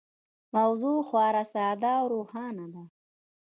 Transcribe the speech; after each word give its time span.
موضوع 0.55 0.97
خورا 1.09 1.43
ساده 1.53 1.91
او 1.99 2.05
روښانه 2.13 2.65
ده. 2.73 2.83